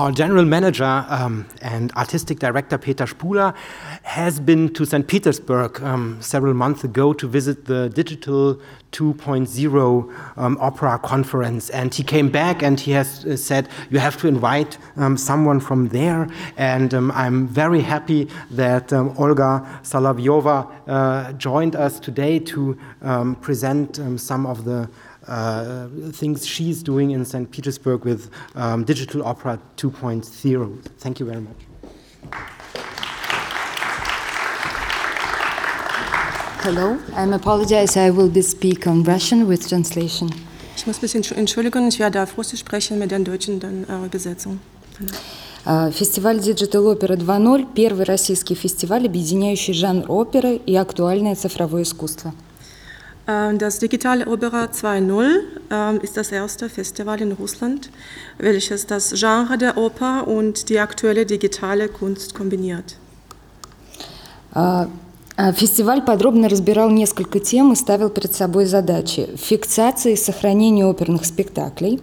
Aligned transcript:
our 0.00 0.10
general 0.10 0.46
manager 0.46 1.04
um, 1.10 1.46
and 1.60 1.92
artistic 1.92 2.38
director 2.38 2.78
Peter 2.78 3.06
Spuler 3.06 3.52
has 4.02 4.40
been 4.40 4.72
to 4.72 4.86
St. 4.86 5.06
Petersburg 5.06 5.82
um, 5.82 6.16
several 6.22 6.54
months 6.54 6.84
ago 6.84 7.12
to 7.12 7.28
visit 7.28 7.66
the 7.66 7.90
Digital 7.90 8.58
2.0 8.92 10.38
um, 10.38 10.56
opera 10.58 10.98
conference. 11.00 11.68
And 11.68 11.92
he 11.92 12.02
came 12.02 12.30
back 12.30 12.62
and 12.62 12.80
he 12.80 12.92
has 12.92 13.26
uh, 13.26 13.36
said, 13.36 13.68
You 13.90 13.98
have 13.98 14.16
to 14.22 14.26
invite 14.26 14.78
um, 14.96 15.18
someone 15.18 15.60
from 15.60 15.88
there. 15.88 16.28
And 16.56 16.94
um, 16.94 17.10
I'm 17.10 17.46
very 17.46 17.82
happy 17.82 18.26
that 18.52 18.94
um, 18.94 19.14
Olga 19.18 19.80
Salavyova 19.82 20.66
uh, 20.86 21.32
joined 21.34 21.76
us 21.76 22.00
today 22.00 22.38
to 22.38 22.78
present 23.42 24.00
some 24.18 24.46
of 24.46 24.64
the 24.64 24.88
things 26.13 26.45
she's 26.45 26.83
doing 26.83 27.11
in 27.11 27.25
St. 27.25 27.49
Petersburg 27.49 28.05
with 28.05 28.29
Digital 28.85 29.23
Opera 29.23 29.59
2.0. 29.77 30.81
Thank 30.99 31.19
you 31.19 31.25
very 31.25 31.41
much. 31.41 31.65
Hello, 36.63 36.97
I 37.15 37.23
apologize. 37.35 37.95
I 37.95 38.09
will 38.09 38.29
be 38.29 38.41
speak 38.41 38.87
on 38.87 39.03
Russian 39.03 39.47
with 39.47 39.67
translation. 39.67 40.31
Ich 40.75 40.87
muss 40.87 40.97
ein 40.97 41.01
bisschen 41.01 41.37
entschuldigen, 41.37 41.87
ich 41.87 41.99
werde 41.99 42.23
auf 42.23 42.37
Russisch 42.37 42.61
sprechen 42.61 42.97
mit 42.97 43.11
der 43.11 43.19
deutschen 43.19 43.59
dann, 43.59 43.83
äh, 43.83 44.05
Übersetzung. 44.05 44.59
Фестиваль 45.91 46.39
Digital 46.39 46.85
Opera 46.85 47.15
2.0 – 47.15 47.75
первый 47.75 48.05
российский 48.05 48.55
фестиваль, 48.55 49.05
объединяющий 49.07 49.73
жанр 49.73 50.05
оперы 50.09 50.55
и 50.65 50.75
актуальное 50.75 51.35
цифровое 51.35 51.81
искусство. 51.81 52.33
Das 53.58 53.78
Digitale 53.78 54.26
Opera 54.26 54.64
2.0 54.64 56.00
ist 56.02 56.16
das 56.16 56.32
erste 56.32 56.68
Festival 56.68 57.20
in 57.20 57.32
Russland, 57.32 57.90
welches 58.38 58.86
das 58.86 59.12
Genre 59.14 59.56
der 59.58 59.76
Oper 59.76 60.26
und 60.26 60.68
die 60.68 60.78
aktuelle 60.78 61.26
digitale 61.26 61.88
Kunst 61.88 62.34
kombiniert. 62.34 62.96
Фестиваль 65.54 66.02
подробно 66.02 66.48
разбирал 66.48 66.90
несколько 66.90 67.38
тем 67.40 67.72
и 67.72 67.76
ставил 67.76 68.10
перед 68.10 68.34
собой 68.34 68.66
задачи 68.66 69.28
фиксации 69.36 70.12
и 70.12 70.16
сохранения 70.16 70.84
оперных 70.84 71.24
спектаклей, 71.24 72.00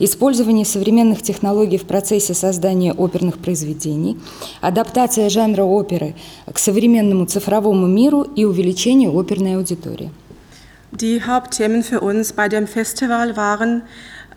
использование 0.00 0.64
современных 0.64 1.22
технологий 1.22 1.78
в 1.78 1.84
процессе 1.84 2.34
создания 2.34 2.92
оперных 2.92 3.38
произведений, 3.38 4.18
адаптация 4.60 5.28
жанра 5.28 5.62
оперы 5.62 6.14
к 6.52 6.58
современному 6.58 7.26
цифровому 7.26 7.86
миру 7.86 8.22
и 8.22 8.44
увеличение 8.44 9.10
оперной 9.10 9.56
аудитории. 9.56 10.10
Die 10.92 11.22
Hauptthemen 11.22 11.84
für 11.84 12.00
uns 12.00 12.32
bei 12.32 12.48
dem 12.48 12.66
Festival 12.66 13.36
waren, 13.36 13.82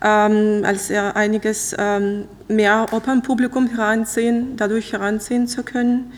ähm, 0.02 0.62
als 0.64 0.90
einiges 0.90 1.74
ähm, 1.76 2.26
mehr 2.46 2.86
Opernpublikum 2.92 3.66
heranziehen, 3.66 4.56
dadurch 4.56 4.92
heranziehen 4.92 5.48
zu 5.48 5.64
können 5.64 6.12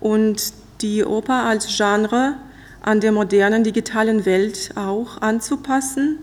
und 0.00 0.52
die 0.82 1.04
Oper 1.04 1.44
als 1.44 1.74
Genre 1.74 2.34
an 2.82 3.00
der 3.00 3.12
modernen 3.12 3.64
digitalen 3.64 4.26
Welt 4.26 4.70
auch 4.76 5.22
anzupassen. 5.22 6.18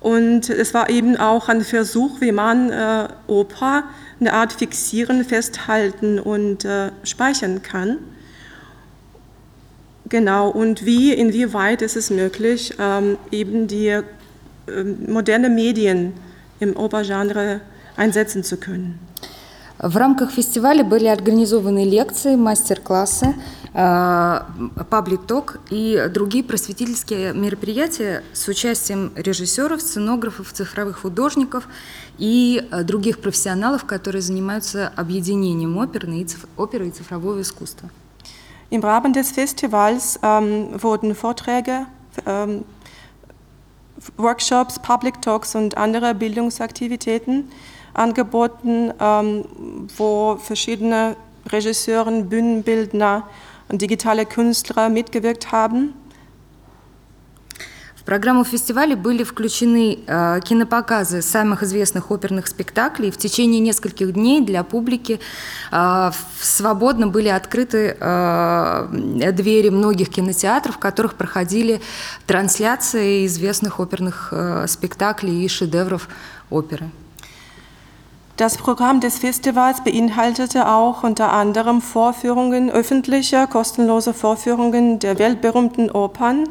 Und 0.00 0.48
es 0.48 0.72
war 0.72 0.88
eben 0.88 1.16
auch 1.16 1.48
ein 1.48 1.62
Versuch, 1.62 2.20
wie 2.20 2.32
man 2.32 2.70
äh, 2.70 3.08
Oper 3.26 3.84
eine 4.20 4.32
Art 4.32 4.52
fixieren, 4.54 5.24
festhalten 5.24 6.18
und 6.18 6.64
äh, 6.64 6.92
speichern 7.02 7.62
kann. 7.62 7.98
Genau, 10.08 10.50
und 10.50 10.84
wie, 10.84 11.12
inwieweit 11.12 11.82
ist 11.82 11.96
es 11.96 12.10
möglich, 12.10 12.74
ähm, 12.78 13.18
eben 13.32 13.66
die 13.66 13.88
äh, 13.88 14.02
moderne 15.08 15.48
Medien 15.48 16.12
im 16.60 16.76
Opergenre 16.76 17.60
einsetzen 17.96 18.44
zu 18.44 18.56
können. 18.56 19.00
В 19.78 19.94
рамках 19.98 20.30
фестиваля 20.30 20.84
были 20.84 21.06
организованы 21.06 21.84
лекции, 21.84 22.34
мастер-классы, 22.34 23.34
паблик-ток 23.74 25.58
и 25.68 26.08
другие 26.10 26.42
просветительские 26.42 27.34
мероприятия 27.34 28.22
с 28.32 28.48
участием 28.48 29.12
режиссеров, 29.14 29.82
сценографов, 29.82 30.50
цифровых 30.54 31.00
художников 31.00 31.68
и 32.16 32.66
других 32.84 33.18
профессионалов, 33.20 33.84
которые 33.84 34.22
занимаются 34.22 34.90
объединением 34.96 35.76
оперы 35.76 36.10
и, 36.14 36.26
оперы 36.56 36.88
и 36.88 36.90
цифрового 36.90 37.42
искусства. 37.42 37.90
Im 38.68 38.82
Rahmen 38.82 39.12
des 39.12 39.30
Festivals 39.30 40.18
ähm, 40.22 40.82
wurden 40.82 41.14
Vorträge, 41.14 41.86
ähm, 42.26 42.64
Workshops, 44.16 44.78
Public 44.80 45.22
Talks 45.22 45.54
und 45.54 45.76
andere 45.76 46.14
Bildungsaktivitäten 46.14 47.50
angeboten, 47.94 48.92
ähm, 49.00 49.44
wo 49.96 50.36
verschiedene 50.36 51.16
Regisseure, 51.48 52.22
Bühnenbildner 52.22 53.28
und 53.68 53.82
digitale 53.82 54.26
Künstler 54.26 54.88
mitgewirkt 54.88 55.52
haben. 55.52 55.94
Программу 58.06 58.44
фестиваля 58.44 58.96
были 58.96 59.24
включены 59.24 59.98
э, 60.06 60.40
кинопоказы 60.44 61.22
самых 61.22 61.64
известных 61.64 62.12
оперных 62.12 62.46
спектаклей. 62.46 63.10
В 63.10 63.16
течение 63.16 63.58
нескольких 63.58 64.12
дней 64.12 64.40
для 64.42 64.62
публики 64.62 65.18
э, 65.72 66.10
свободно 66.40 67.08
были 67.08 67.26
открыты 67.26 67.96
э, 67.98 69.32
двери 69.32 69.70
многих 69.70 70.10
кинотеатров, 70.10 70.76
в 70.76 70.78
которых 70.78 71.16
проходили 71.16 71.80
трансляции 72.28 73.26
известных 73.26 73.80
оперных 73.80 74.32
спектаклей 74.68 75.44
и 75.44 75.48
шедевров 75.48 76.08
оперы. 76.48 76.88
Das 78.36 78.58
Programm 78.58 79.00
des 79.00 79.18
Festivals 79.18 79.82
beinhaltete 79.82 80.68
auch 80.68 81.02
unter 81.02 81.32
anderem 81.32 81.80
Vorführungen, 81.80 82.70
öffentliche, 82.70 83.48
kostenlose 83.50 84.12
Vorführungen 84.12 84.98
der 84.98 85.18
weltberühmten 85.18 85.90
Opern 85.90 86.46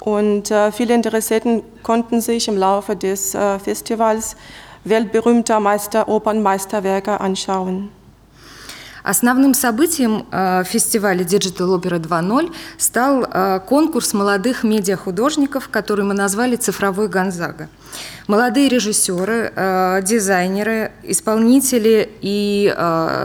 und 0.00 0.50
äh, 0.50 0.72
viele 0.72 0.94
Interessenten 0.94 1.62
konnten 1.82 2.20
sich 2.20 2.48
im 2.48 2.56
Laufe 2.56 2.96
des 2.96 3.34
äh, 3.34 3.58
Festivals 3.58 4.36
weltberühmter 4.84 5.60
Meister, 5.60 6.08
Opernmeisterwerke 6.08 7.20
anschauen. 7.20 7.90
Основным 9.02 9.54
событием 9.54 10.26
э, 10.30 10.62
фестиваля 10.64 11.24
Digital 11.24 11.68
Opera 11.70 11.96
2.0 11.96 12.52
стал 12.76 13.24
э, 13.24 13.60
конкурс 13.66 14.12
молодых 14.12 14.62
медиахудожников, 14.62 15.70
который 15.70 16.04
мы 16.04 16.12
назвали 16.12 16.56
«Цифровой 16.56 17.08
Гонзага». 17.08 17.68
Молодые 18.26 18.68
режиссеры, 18.68 19.52
э, 19.56 20.02
дизайнеры, 20.02 20.92
исполнители 21.02 22.08
и 22.20 22.72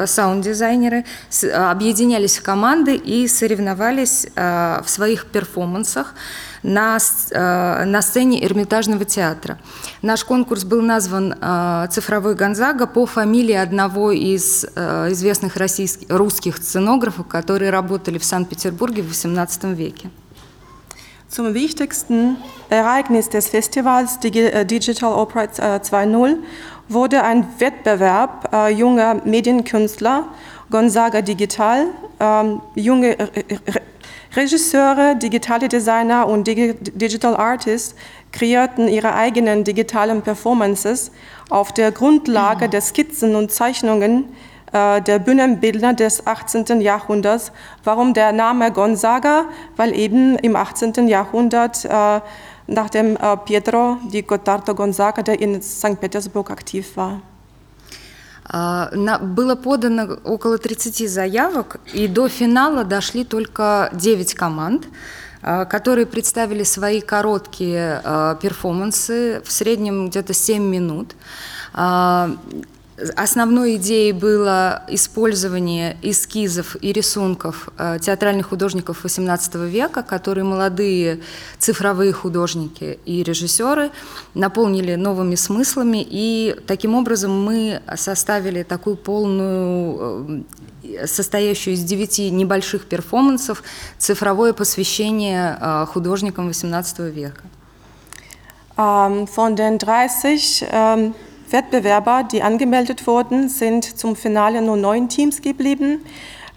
саунд-дизайнеры 0.08 1.06
объединялись 1.54 2.38
в 2.38 2.44
команды 2.44 2.96
и 2.96 3.28
соревновались 3.28 4.28
в 4.36 4.86
своих 4.88 5.28
перформансах 5.28 6.16
на, 6.66 6.98
э, 7.32 7.86
на 7.86 8.02
сцене 8.02 8.44
Эрмитажного 8.44 9.06
театра. 9.06 9.58
Наш 10.02 10.26
конкурс 10.26 10.64
был 10.64 10.82
назван 10.82 11.36
э, 11.40 11.88
«Цифровой 11.92 12.36
Гонзага» 12.36 12.88
по 12.88 13.06
фамилии 13.06 13.56
одного 13.56 14.12
из 14.12 14.66
э, 14.76 15.12
известных 15.12 15.58
российских, 15.58 16.10
русских 16.10 16.58
сценографов, 16.58 17.28
которые 17.28 17.70
работали 17.70 18.18
в 18.18 18.26
Санкт-Петербурге 18.26 19.04
в 19.04 19.12
XVIII 19.12 19.74
веке. 19.76 20.10
Zum 21.30 21.54
wichtigsten 21.54 22.38
Ereignis 22.70 23.30
des 23.30 23.50
Festivals 23.50 24.20
Digital 24.20 25.12
Opera 25.12 25.46
2.0 25.46 26.38
wurde 26.88 27.24
ein 27.24 27.46
Wettbewerb 27.60 28.50
äh, 28.54 28.70
junger 28.70 29.22
Medienkünstler, 29.26 30.26
Gonzaga 30.72 31.22
Digital, 31.22 31.88
ähm, 32.20 32.62
junge 32.76 33.18
Regisseure, 34.36 35.16
digitale 35.16 35.70
Designer 35.70 36.28
und 36.28 36.46
Digital 36.46 37.38
Artists 37.38 37.96
kreierten 38.34 38.90
ihre 38.90 39.14
eigenen 39.14 39.64
digitalen 39.64 40.22
Performances 40.22 41.12
auf 41.50 41.72
der 41.72 41.92
Grundlage 41.92 42.68
der 42.68 42.82
Skizzen 42.82 43.36
und 43.36 43.52
Zeichnungen 43.52 44.26
äh, 44.74 45.02
der 45.02 45.20
Bühnenbildner 45.20 45.94
des 45.94 46.28
18. 46.28 46.82
Jahrhunderts. 46.82 47.54
Warum 47.86 48.14
der 48.14 48.34
Name 48.34 48.72
Gonzaga? 48.72 49.46
Weil 49.78 49.98
eben 49.98 50.36
im 50.40 50.58
18. 50.58 51.08
Jahrhundert 51.08 51.86
äh, 51.86 52.20
nach 52.68 52.90
dem 52.90 53.16
äh, 53.16 53.38
Pietro 53.38 53.98
di 54.12 54.22
Gottardo 54.22 54.76
Gonzaga, 54.76 55.22
der 55.22 55.40
in 55.40 55.62
St. 55.62 56.00
Petersburg 56.02 56.52
aktiv 56.52 56.98
war. 56.98 57.22
Было 58.48 59.56
подано 59.56 60.20
около 60.24 60.58
30 60.58 61.10
заявок, 61.10 61.78
и 61.94 62.08
до 62.08 62.28
финала 62.30 62.84
дошли 62.84 63.26
только 63.26 63.90
9 63.94 64.34
команд, 64.36 64.86
которые 65.42 66.06
представили 66.06 66.64
свои 66.64 67.02
короткие 67.02 68.02
перформансы, 68.42 69.42
в 69.44 69.52
среднем 69.52 70.10
где-то 70.10 70.34
7 70.34 70.64
минут. 70.64 71.16
Основной 73.18 73.76
идеей 73.76 74.14
было 74.14 74.84
использование 74.88 75.98
эскизов 76.02 76.78
и 76.82 76.94
рисунков 76.94 77.68
э, 77.78 78.00
театральных 78.02 78.48
художников 78.48 79.04
XVIII 79.04 79.68
века, 79.68 80.02
которые 80.02 80.46
молодые 80.46 81.20
цифровые 81.60 82.14
художники 82.14 82.98
и 83.04 83.22
режиссеры 83.22 83.92
наполнили 84.34 84.96
новыми 84.96 85.36
смыслами, 85.36 86.08
и 86.10 86.56
таким 86.68 86.96
образом 86.96 87.44
мы 87.44 87.82
составили 87.98 88.64
такую 88.64 88.96
полную, 88.96 90.46
э, 90.82 91.06
состоящую 91.06 91.74
из 91.74 91.84
девяти 91.84 92.30
небольших 92.30 92.86
перформансов, 92.86 93.62
цифровое 93.98 94.54
посвящение 94.54 95.58
э, 95.60 95.86
художникам 95.88 96.48
XVIII 96.48 97.12
века. 97.12 97.42
Von 98.78 99.56
den 99.56 99.80
30 99.80 100.64
um 100.72 101.14
Wettbewerber, 101.56 102.24
die 102.30 102.44
angemeldet 102.44 103.08
wurden, 103.08 103.48
sind 103.48 103.98
zum 103.98 104.18
Finale 104.18 104.62
nur 104.62 104.76
neun 104.76 105.08
Teams 105.08 105.42
geblieben, 105.42 106.04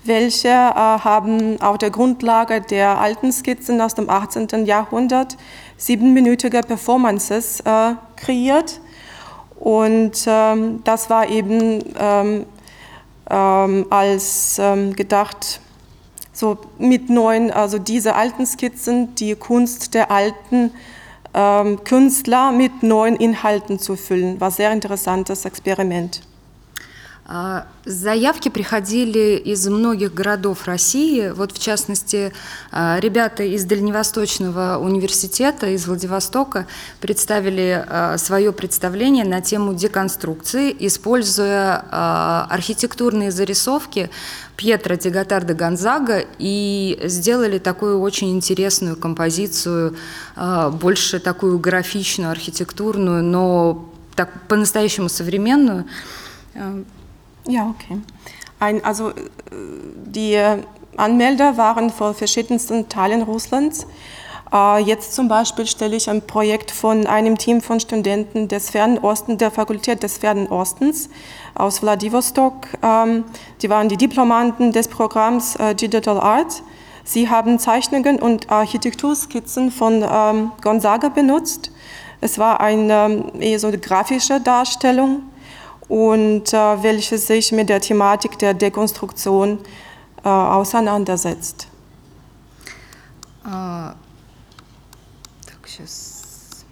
welche 0.02 0.48
äh, 0.48 0.50
haben 0.74 1.60
auf 1.60 1.78
der 1.78 1.90
Grundlage 1.90 2.60
der 2.60 2.98
alten 2.98 3.30
Skizzen 3.30 3.80
aus 3.80 3.94
dem 3.94 4.10
18. 4.10 4.66
Jahrhundert 4.66 5.36
siebenminütige 5.76 6.62
Performances 6.62 7.60
äh, 7.60 7.94
kreiert. 8.16 8.80
Und 9.60 10.24
ähm, 10.26 10.82
das 10.82 11.10
war 11.10 11.28
eben 11.28 11.84
ähm, 11.96 12.46
ähm, 13.30 13.86
als 13.90 14.58
ähm, 14.58 14.96
gedacht, 14.96 15.60
so 16.32 16.58
mit 16.78 17.08
neuen, 17.08 17.52
also 17.52 17.78
diese 17.78 18.16
alten 18.16 18.46
Skizzen, 18.46 19.14
die 19.14 19.36
Kunst 19.36 19.94
der 19.94 20.10
alten 20.10 20.72
Künstler 21.84 22.50
mit 22.50 22.82
neuen 22.82 23.14
Inhalten 23.14 23.78
zu 23.78 23.94
füllen. 23.94 24.40
War 24.40 24.50
sehr 24.50 24.72
interessantes 24.72 25.44
Experiment. 25.44 26.27
Заявки 27.84 28.48
приходили 28.48 29.36
из 29.36 29.68
многих 29.68 30.14
городов 30.14 30.64
России. 30.64 31.28
Вот, 31.28 31.52
в 31.52 31.58
частности, 31.58 32.32
ребята 32.72 33.42
из 33.42 33.66
Дальневосточного 33.66 34.78
университета, 34.78 35.66
из 35.66 35.86
Владивостока, 35.86 36.66
представили 37.00 37.84
свое 38.16 38.50
представление 38.52 39.26
на 39.26 39.42
тему 39.42 39.74
деконструкции, 39.74 40.74
используя 40.78 42.46
архитектурные 42.48 43.30
зарисовки 43.30 44.08
Пьетро 44.56 44.94
Дегатарда 44.94 45.52
Гонзага 45.52 46.24
и 46.38 46.98
сделали 47.04 47.58
такую 47.58 48.00
очень 48.00 48.30
интересную 48.30 48.96
композицию, 48.96 49.96
больше 50.72 51.20
такую 51.20 51.58
графичную, 51.58 52.30
архитектурную, 52.30 53.22
но 53.22 53.92
так 54.16 54.30
по-настоящему 54.48 55.10
современную. 55.10 55.84
Ja, 57.48 57.74
okay. 57.74 57.98
Ein, 58.60 58.84
also 58.84 59.12
die 59.50 60.38
Anmelder 60.96 61.56
waren 61.56 61.90
von 61.90 62.14
verschiedensten 62.14 62.88
Teilen 62.88 63.22
Russlands. 63.22 63.86
Jetzt 64.84 65.14
zum 65.14 65.28
Beispiel 65.28 65.66
stelle 65.66 65.96
ich 65.96 66.08
ein 66.08 66.26
Projekt 66.26 66.70
von 66.70 67.06
einem 67.06 67.36
Team 67.36 67.60
von 67.60 67.80
Studenten 67.80 68.48
des 68.48 68.70
Fernen 68.70 68.98
Ostens, 68.98 69.38
der 69.38 69.50
Fakultät 69.50 70.02
des 70.02 70.18
Fernen 70.18 70.48
Ostens 70.48 71.10
aus 71.54 71.80
Vladivostok. 71.80 72.66
Die 73.62 73.70
waren 73.70 73.88
die 73.88 73.96
Diplomanten 73.96 74.72
des 74.72 74.88
Programms 74.88 75.56
Digital 75.80 76.18
Art. 76.20 76.62
Sie 77.04 77.28
haben 77.28 77.58
Zeichnungen 77.58 78.18
und 78.20 78.50
Architekturskizzen 78.50 79.70
von 79.70 80.00
Gonzaga 80.62 81.10
benutzt. 81.10 81.70
Es 82.20 82.38
war 82.38 82.60
eine 82.60 83.30
eher 83.38 83.58
so 83.58 83.68
eine 83.68 83.78
grafische 83.78 84.40
Darstellung 84.40 85.22
und 85.87 86.53
äh, 86.53 86.83
welche 86.83 87.17
sich 87.17 87.51
mit 87.51 87.69
der 87.69 87.81
Thematik 87.81 88.39
der 88.39 88.53
Dekonstruktion 88.53 89.59
äh, 90.23 90.29
auseinandersetzt. 90.29 91.67
А, 93.43 93.95
так, 95.45 95.67
сейчас. 95.67 96.65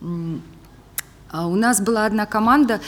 У 0.00 1.56
нас 1.56 1.80
была 1.80 2.06
одна 2.06 2.24
команда, 2.26 2.80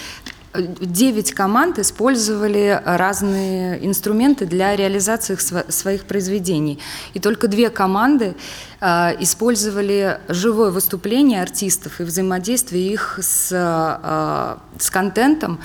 девять 0.80 1.34
команд 1.34 1.80
использовали 1.80 2.82
разные 2.86 3.86
инструменты 3.86 4.46
для 4.46 4.76
реализации 4.76 5.36
своих 5.70 6.06
произведений. 6.06 6.80
И 7.14 7.20
только 7.20 7.48
две 7.48 7.70
команды 7.70 8.36
использовали 8.82 10.20
живое 10.28 10.72
выступление 10.72 11.42
артистов 11.42 12.00
и 12.00 12.04
взаимодействие 12.04 12.92
их 12.92 13.20
с, 13.22 13.50
с 14.80 14.90
контентом, 14.90 15.60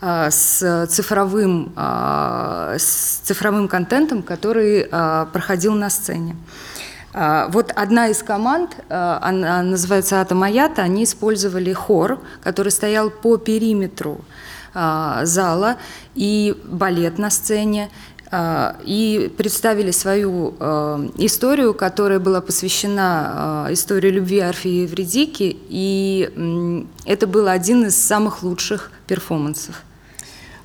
с 0.00 0.86
цифровым, 0.88 1.72
с 1.76 3.20
цифровым 3.24 3.68
контентом, 3.68 4.22
который 4.22 4.84
проходил 5.32 5.74
на 5.74 5.90
сцене. 5.90 6.36
Вот 7.16 7.72
одна 7.74 8.08
из 8.08 8.22
команд, 8.22 8.76
она 8.90 9.62
называется 9.62 10.20
Атомаята, 10.20 10.82
они 10.82 11.04
использовали 11.04 11.72
хор, 11.72 12.20
который 12.42 12.70
стоял 12.70 13.08
по 13.08 13.38
периметру 13.38 14.20
зала 14.74 15.76
и 16.14 16.54
балет 16.64 17.16
на 17.16 17.30
сцене, 17.30 17.88
и 18.84 19.32
представили 19.38 19.92
свою 19.92 20.50
историю, 21.16 21.72
которая 21.72 22.18
была 22.18 22.42
посвящена 22.42 23.68
истории 23.70 24.10
любви 24.10 24.40
Арфии 24.40 24.70
и 24.70 24.82
Евредики, 24.82 25.56
и 25.70 26.84
это 27.06 27.26
был 27.26 27.48
один 27.48 27.86
из 27.86 27.96
самых 27.96 28.42
лучших 28.42 28.90
перформансов. 29.06 29.82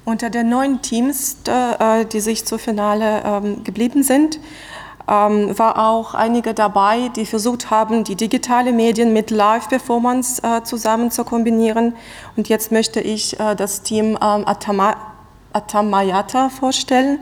Unter 0.03 0.31
den 0.31 0.49
neun 0.49 0.81
Teams, 0.81 1.37
die 2.11 2.19
sich 2.19 2.43
zur 2.43 2.57
Finale 2.57 3.21
geblieben 3.63 4.03
sind, 4.03 4.39
ähm, 5.09 5.57
war 5.57 5.89
auch 5.89 6.13
einige 6.13 6.53
dabei, 6.53 7.09
die 7.15 7.25
versucht 7.25 7.69
haben, 7.69 8.03
die 8.03 8.15
digitale 8.15 8.71
Medien 8.71 9.13
mit 9.13 9.31
Live-Performance 9.31 10.41
äh, 10.43 10.63
zusammen 10.63 11.11
zu 11.11 11.23
kombinieren. 11.23 11.95
Und 12.35 12.49
jetzt 12.49 12.71
möchte 12.71 13.01
ich 13.01 13.39
äh, 13.39 13.55
das 13.55 13.81
Team 13.81 14.17
ähm, 14.21 14.47
Atama 14.47 14.95
Atamayata 15.53 16.47
vorstellen. 16.47 17.19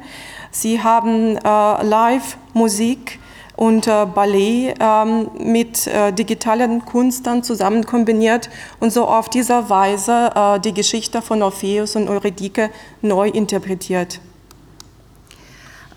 Sie 0.52 0.84
haben 0.84 1.38
äh, 1.38 1.84
Live-Musik 1.84 3.20
und 3.60 3.88
äh, 3.88 4.06
Ballet 4.06 4.75
ähm, 4.80 5.30
mit 5.38 5.86
äh, 5.88 6.14
digitalen 6.14 6.86
Kunst 6.86 7.28
dann 7.28 7.44
zusammen 7.44 7.86
kombiniert 7.86 8.50
und 8.80 8.94
so 8.94 9.06
auf 9.06 9.28
diese 9.30 9.70
Weise 9.70 10.32
äh, 10.34 10.60
die 10.62 10.74
Geschichte 10.74 11.22
von 11.22 11.42
Orpheus 11.42 11.98
und 11.98 12.08
Eurydike 12.08 12.70
neu 13.02 13.28
interpretiert. 13.28 14.22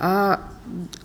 Uh 0.03 0.39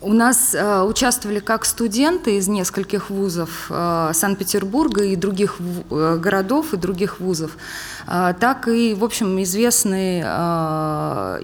У 0.02 0.14
нас 0.14 0.54
э, 0.54 0.82
участвовали 0.84 1.40
как 1.40 1.66
студенты 1.66 2.38
из 2.38 2.48
нескольких 2.48 3.10
вузов 3.10 3.68
э, 3.70 4.12
Санкт-Петербурга 4.14 5.04
и 5.04 5.16
других 5.16 5.58
э, 5.60 6.18
городов 6.22 6.74
и 6.74 6.78
других 6.78 7.20
вузов, 7.20 7.58
так 8.06 8.68
и, 8.68 8.94
в 8.94 9.04
общем, 9.04 9.42
известные 9.44 10.22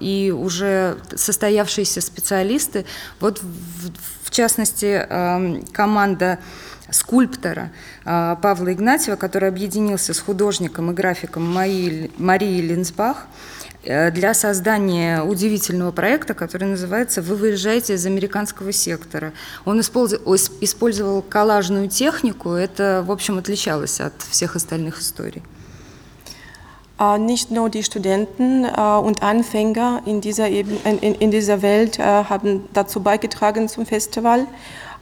и 0.00 0.30
уже 0.30 0.96
состоявшиеся 1.14 2.00
специалисты. 2.00 2.86
Вот, 3.20 3.42
в, 4.22 4.30
частности, 4.30 5.06
команда 5.72 6.38
скульптора 6.90 7.70
Павла 8.04 8.72
Игнатьева, 8.72 9.16
который 9.16 9.50
объединился 9.50 10.14
с 10.14 10.20
художником 10.20 10.90
и 10.90 10.94
графиком 10.94 11.52
Марией, 11.52 12.62
Линсбах, 12.62 13.26
для 13.84 14.34
создания 14.34 15.22
удивительного 15.22 15.92
проекта, 15.92 16.34
который 16.34 16.68
называется 16.68 17.20
«Вы 17.22 17.36
выезжаете 17.36 17.94
из 17.94 18.06
американского 18.06 18.72
сектора». 18.72 19.32
Он 19.64 19.80
использовал 19.80 21.22
коллажную 21.22 21.88
технику, 21.88 22.52
это, 22.52 23.04
в 23.06 23.10
общем, 23.10 23.38
отличалось 23.38 24.00
от 24.00 24.14
всех 24.30 24.56
остальных 24.56 25.00
историй. 25.00 25.42
Nicht 26.96 27.50
nur 27.50 27.70
die 27.70 27.82
Studenten 27.82 28.64
und 28.64 29.22
Anfänger 29.22 30.02
in 30.06 30.20
dieser, 30.20 30.48
Eben, 30.48 30.78
in, 30.84 31.16
in 31.16 31.30
dieser 31.32 31.60
Welt 31.60 31.98
haben 31.98 32.68
dazu 32.72 33.02
beigetragen 33.02 33.68
zum 33.68 33.84
Festival, 33.84 34.46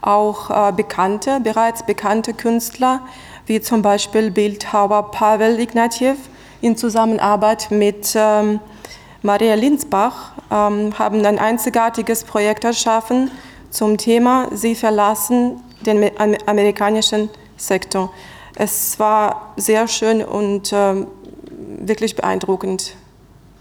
auch 0.00 0.72
bekannte, 0.72 1.38
bereits 1.40 1.84
bekannte 1.84 2.32
Künstler, 2.32 3.02
wie 3.46 3.60
zum 3.60 3.82
Beispiel 3.82 4.30
Bildhauer 4.30 5.10
Pavel 5.10 5.60
Ignatiev 5.60 6.16
in 6.62 6.76
Zusammenarbeit 6.76 7.70
mit 7.70 8.14
ähm, 8.14 8.60
Maria 9.20 9.54
Linsbach 9.54 10.32
ähm, 10.50 10.98
haben 10.98 11.26
ein 11.26 11.38
einzigartiges 11.38 12.24
Projekt 12.24 12.64
erschaffen 12.64 13.30
zum 13.70 13.98
Thema 13.98 14.48
Sie 14.52 14.74
verlassen 14.74 15.60
den 15.84 16.10
amerikanischen 16.46 17.28
Sektor. 17.56 18.12
Es 18.54 18.98
war 18.98 19.52
sehr 19.56 19.88
schön 19.88 20.24
und 20.24 20.72
äh, 20.72 21.06
wirklich 21.78 22.14
beeindruckend, 22.14 22.94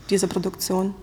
diese 0.09 0.27
Produktion. 0.27 0.93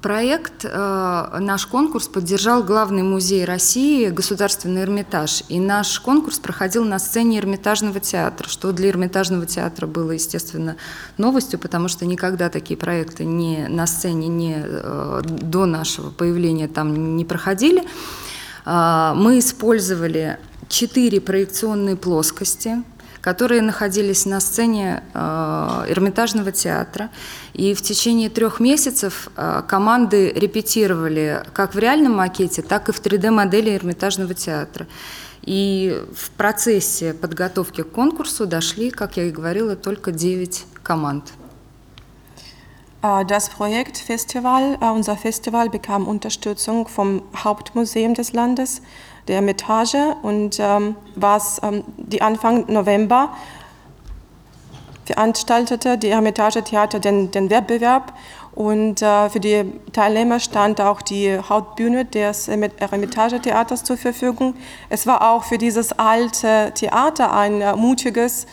Проект, 0.00 0.64
наш 0.64 1.66
конкурс 1.66 2.08
поддержал 2.08 2.62
Главный 2.62 3.02
музей 3.02 3.44
России, 3.44 4.08
Государственный 4.08 4.82
Эрмитаж. 4.82 5.44
И 5.48 5.60
наш 5.60 6.00
конкурс 6.00 6.38
проходил 6.38 6.84
на 6.84 6.98
сцене 6.98 7.38
Эрмитажного 7.38 8.00
театра, 8.00 8.48
что 8.48 8.72
для 8.72 8.88
Эрмитажного 8.90 9.46
театра 9.46 9.86
было, 9.86 10.12
естественно, 10.12 10.76
новостью, 11.18 11.58
потому 11.58 11.88
что 11.88 12.06
никогда 12.06 12.48
такие 12.48 12.76
проекты 12.76 13.24
не 13.24 13.66
на 13.68 13.86
сцене, 13.86 14.28
не 14.28 14.64
до 15.22 15.66
нашего 15.66 16.10
появления 16.10 16.68
там 16.68 17.16
не 17.16 17.24
проходили. 17.24 17.84
Мы 18.66 19.38
использовали 19.38 20.38
четыре 20.68 21.20
проекционные 21.20 21.96
плоскости, 21.96 22.82
которые 23.24 23.62
находились 23.62 24.26
на 24.26 24.38
сцене 24.38 25.02
э, 25.14 25.86
Эрмитажного 25.88 26.52
театра. 26.52 27.08
И 27.54 27.72
в 27.72 27.80
течение 27.80 28.28
трех 28.28 28.60
месяцев 28.60 29.30
э, 29.34 29.62
команды 29.66 30.30
репетировали 30.30 31.42
как 31.54 31.74
в 31.74 31.78
реальном 31.78 32.16
макете, 32.16 32.60
так 32.60 32.90
и 32.90 32.92
в 32.92 33.00
3D-модели 33.00 33.74
Эрмитажного 33.74 34.34
театра. 34.34 34.86
И 35.40 36.04
в 36.14 36.32
процессе 36.32 37.14
подготовки 37.14 37.82
к 37.82 37.90
конкурсу 37.92 38.44
дошли, 38.44 38.90
как 38.90 39.16
я 39.16 39.24
и 39.24 39.30
говорила, 39.30 39.74
только 39.74 40.12
9 40.12 40.66
команд. 40.82 41.32
Das 43.28 43.50
Projekt 43.50 43.98
Festival, 43.98 44.78
unser 44.80 45.16
Festival 45.18 45.68
bekam 45.68 46.08
Unterstützung 46.08 46.88
vom 46.88 47.22
Hauptmuseum 47.34 48.14
des 48.14 48.32
Landes, 48.32 48.80
der 49.28 49.36
Hermitage 49.36 50.16
und 50.22 50.58
ähm, 50.60 50.96
was 51.14 51.60
ähm, 51.62 51.84
die 51.96 52.22
Anfang 52.22 52.64
November 52.72 53.30
veranstaltete 55.04 55.98
die 55.98 56.08
Hermitage 56.08 56.62
Theater 56.62 56.98
den, 56.98 57.30
den 57.30 57.50
Wettbewerb 57.50 58.14
und 58.54 59.02
äh, 59.02 59.28
für 59.30 59.40
die 59.40 59.64
Teilnehmer 59.92 60.38
stand 60.38 60.80
auch 60.80 61.02
die 61.02 61.36
Hauptbühne 61.36 62.04
des 62.04 62.48
Hermitage 62.48 63.40
Theaters 63.40 63.82
zur 63.82 63.96
Verfügung. 63.96 64.54
Es 64.88 65.06
war 65.06 65.32
auch 65.32 65.44
für 65.44 65.58
dieses 65.58 65.92
alte 65.92 66.70
Theater 66.74 67.32
ein 67.32 67.60
äh, 67.60 67.74
mutiges 67.74 68.46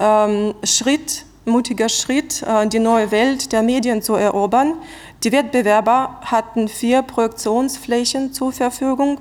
ähm, 0.00 0.54
Schritt, 0.64 1.24
mutiger 1.44 1.88
Schritt, 1.88 2.42
äh, 2.42 2.66
die 2.66 2.80
neue 2.80 3.12
Welt 3.12 3.52
der 3.52 3.62
Medien 3.62 4.02
zu 4.02 4.14
erobern. 4.14 4.74
Die 5.22 5.30
Wettbewerber 5.30 6.20
hatten 6.24 6.66
vier 6.66 7.02
Projektionsflächen 7.02 8.32
zur 8.32 8.52
Verfügung. 8.52 9.20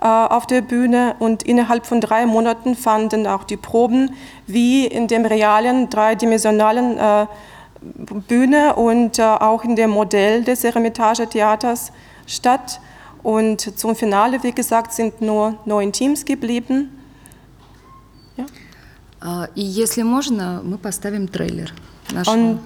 Äh, 0.00 0.06
auf 0.06 0.46
der 0.46 0.60
Bühne 0.60 1.16
und 1.20 1.42
innerhalb 1.42 1.86
von 1.86 2.02
drei 2.02 2.26
Monaten 2.26 2.74
fanden 2.74 3.26
auch 3.26 3.44
die 3.44 3.56
Proben 3.56 4.14
wie 4.46 4.86
in 4.86 5.08
dem 5.08 5.24
realen 5.24 5.88
dreidimensionalen 5.88 6.98
äh, 6.98 7.26
Bühne 8.28 8.76
und 8.76 9.18
äh, 9.18 9.22
auch 9.22 9.64
in 9.64 9.74
dem 9.74 9.90
Modell 9.90 10.44
des 10.44 10.64
Eremitage 10.64 11.26
Theaters 11.26 11.92
statt. 12.26 12.80
Und 13.22 13.78
zum 13.78 13.96
Finale, 13.96 14.42
wie 14.42 14.52
gesagt, 14.52 14.92
sind 14.92 15.22
nur 15.22 15.54
neun 15.64 15.92
Teams 15.92 16.24
geblieben. 16.24 16.90
Ja. 18.36 19.48
И 19.54 19.62
если 19.62 20.02
можно, 20.02 20.60
мы 20.62 20.76
поставим 20.76 21.32
трейлер. 21.32 21.70
Und 22.26 22.60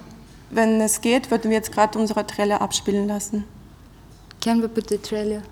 wenn 0.51 0.81
es 0.81 1.01
geht, 1.01 1.31
würden 1.31 1.51
wir 1.51 1.57
jetzt 1.57 1.73
gerade 1.73 1.97
unsere 1.97 2.27
Trailer 2.27 2.61
abspielen 2.61 3.07
lassen. 3.07 3.45
Can 4.41 4.61
we 4.61 4.69
put 4.69 4.89
the 4.89 4.99
trailer? 4.99 5.43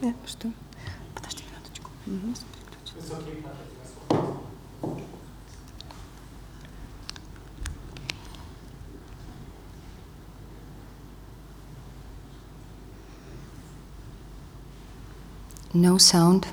Ja, 0.00 0.14
что? 0.26 0.50
Подожди 1.14 1.44
минуточку. 1.50 1.90
Угу. 2.06 2.34
No 15.74 15.98
sound. 15.98 16.46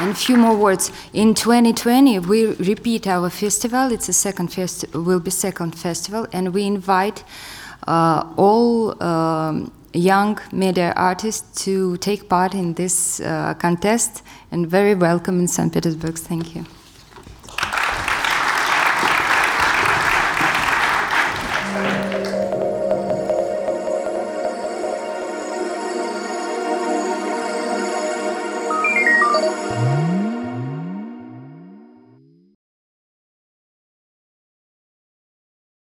And 0.00 0.10
a 0.10 0.14
few 0.14 0.38
more 0.38 0.56
words. 0.56 0.90
In 1.12 1.34
2020, 1.34 2.20
we 2.20 2.46
repeat 2.54 3.06
our 3.06 3.28
festival. 3.28 3.92
It's 3.92 4.08
a 4.08 4.14
second 4.14 4.48
fest 4.48 4.86
will 4.94 5.20
be 5.20 5.30
second 5.30 5.72
festival, 5.72 6.26
and 6.32 6.54
we 6.54 6.64
invite 6.64 7.22
uh, 7.86 8.24
all 8.38 9.02
um, 9.02 9.70
young 9.92 10.38
media 10.52 10.94
artists 10.96 11.64
to 11.64 11.98
take 11.98 12.30
part 12.30 12.54
in 12.54 12.72
this 12.72 13.20
uh, 13.20 13.52
contest. 13.58 14.22
And 14.50 14.66
very 14.66 14.94
welcome 14.94 15.38
in 15.40 15.48
St. 15.48 15.70
Petersburg. 15.70 16.16
Thank 16.16 16.54
you. 16.54 16.64